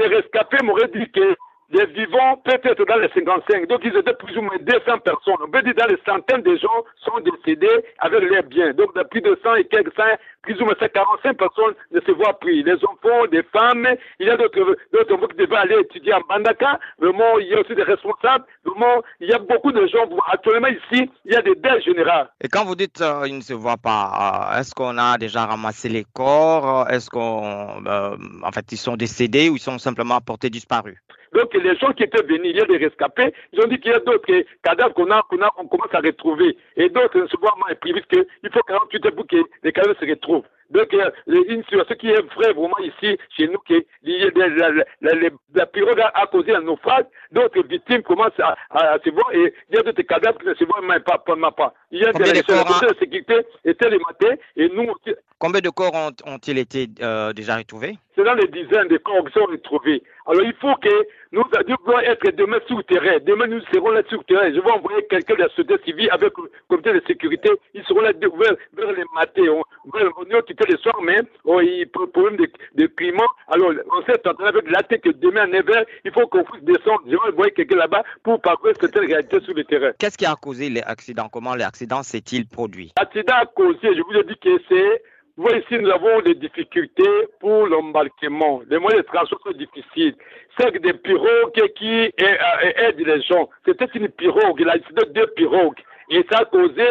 [0.00, 1.36] des rescapés m'auraient dit que
[1.72, 5.36] les vivants peut-être dans les 55, donc ils étaient plus ou moins 200 personnes.
[5.40, 8.72] On peut dire dans les centaines de gens sont décédés avec leurs biens.
[8.72, 10.02] Donc de plus de 100 et quelques 100,
[10.42, 12.62] plus ou moins 45 personnes ne se voient pris.
[12.62, 13.86] Les enfants, des femmes,
[14.18, 16.78] il y a d'autres qui devaient aller étudier en Bandaka.
[16.98, 18.44] Vraiment, il y a aussi des responsables.
[18.64, 20.08] Vraiment, il y a beaucoup de gens.
[20.32, 22.30] Actuellement ici, il y a des dettes générales.
[22.40, 25.46] Et quand vous dites euh, ils ne se voient pas, euh, est-ce qu'on a déjà
[25.46, 26.88] ramassé les corps?
[26.90, 30.98] Est-ce qu'on, euh, en fait, ils sont décédés ou ils sont simplement portés disparus
[31.32, 33.92] donc les gens qui étaient venus, il y a des rescapés, ils ont dit qu'il
[33.92, 36.56] y a d'autres cadavres qu'on a, qu'on a, on commence à retrouver.
[36.76, 39.98] Et d'autres ne se voient moins pris, qu'il faut 48 heures pour que les cadavres
[39.98, 40.44] se retrouvent.
[40.70, 44.70] Donc, euh, une situation qui est vraie vraiment ici, chez nous, que la,
[45.00, 49.52] la, la, pirogue a, causé un naufrage, d'autres victimes commencent à, à, se voir et
[49.68, 51.18] il y a d'autres cadavres qui ne se voient même pas.
[51.18, 51.74] pas, pas.
[51.90, 55.16] Il y a Combien des de corps, de sécurité étaient les matins et nous aussi.
[55.40, 57.96] Combien de corps ont-ils été euh, déjà retrouvés?
[58.14, 60.02] C'est dans les dizaines de corps qui sont retrouvés.
[60.26, 60.90] Alors, il faut que
[61.32, 63.16] nous, devons être demain sur le terrain.
[63.24, 64.52] Demain, nous serons là sur le terrain.
[64.52, 67.48] Je vais envoyer quelqu'un de la société civile avec le comité de sécurité.
[67.72, 68.30] Ils seront là vers,
[68.76, 69.48] vers les matins.
[69.48, 71.24] On, on, on, le soir même.
[71.44, 73.24] Oh, il y a problème de, de climat.
[73.48, 76.64] Alors, on s'est entendu avec la tête que demain à 9h, il faut qu'on puisse
[76.64, 77.00] descendre.
[77.06, 79.92] Je vais envoyer quelqu'un là-bas pour parcourir cette réalité sur le terrain.
[79.98, 82.92] Qu'est-ce qui a causé l'accident Comment l'accident s'est-il produit?
[82.98, 85.02] L'accident a causé, je vous ai dit que c'est
[85.40, 88.60] vous voyez ici, nous avons des difficultés pour l'embarquement.
[88.68, 90.14] Les moyens de transport sont difficiles.
[90.58, 93.48] C'est des pirogues qui aident les gens.
[93.64, 95.80] C'était une pirogue, il a de deux pirogues.
[96.10, 96.84] Et ça a causé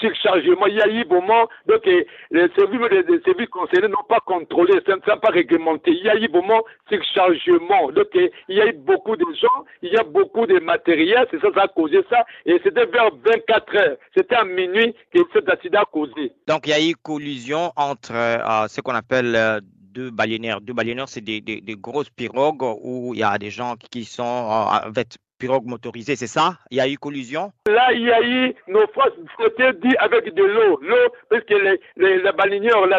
[0.00, 0.66] surchargement.
[0.66, 5.20] Il y a eu moment, donc les services, les, concernés n'ont pas contrôlé, ça s'est
[5.20, 5.90] pas réglementé.
[5.90, 7.92] Il y a eu moment surchargement.
[7.92, 11.40] Donc il y a eu beaucoup de gens, il y a beaucoup de matériel, c'est
[11.40, 12.24] ça, ça a causé ça.
[12.46, 16.32] Et c'était vers 24 heures, c'était à minuit que cet accident a causé.
[16.46, 19.60] Donc il y a eu collision entre euh, ce qu'on appelle euh,
[19.94, 20.60] deux baleinières.
[20.60, 21.40] Deux baleinières, c'est des,
[21.78, 26.26] grosses pirogues où il y a des gens qui sont euh, avec pirogue motorisée, c'est
[26.26, 26.58] ça?
[26.70, 27.52] Il y a eu collision?
[27.66, 30.78] Là, il y a eu nos forces c'était dit avec de l'eau.
[30.82, 32.32] L'eau, parce que les, les, là,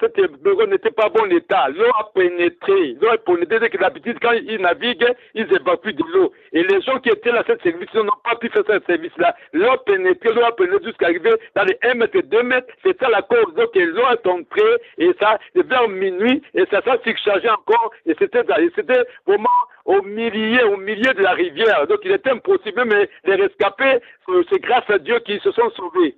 [0.00, 1.68] cette n'était pas bon état.
[1.68, 2.96] L'eau a pénétré.
[3.00, 6.32] L'eau a pénétré, que d'habitude, quand ils naviguent, ils évacuent de l'eau.
[6.52, 9.34] Et les gens qui étaient là, ce service, n'ont pas pu faire ce service-là.
[9.52, 12.68] L'eau a pénétré, l'eau a pénétré jusqu'à arriver dans les 1 mètre, 2 mètres.
[12.84, 13.54] C'est ça la cause.
[13.54, 18.42] Donc, l'eau est entrée, et ça, vers minuit, et ça s'est surchargé encore, et c'était,
[18.74, 19.48] c'était vraiment
[19.90, 21.86] au milieu, au milieu de la rivière.
[21.88, 23.98] Donc il était impossible, mais les rescapés,
[24.48, 26.08] c'est grâce à Dieu qu'ils se sont sauvés.